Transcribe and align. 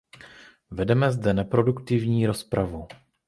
Vedeme 0.71 1.11
zde 1.11 1.33
neproduktivní 1.33 2.27
rozpravu. 2.27 2.87